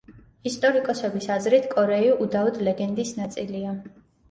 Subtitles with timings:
[0.51, 3.79] ისტორიკოსების აზრით კორეი უდაოდ ლეგენდის ნაწილია.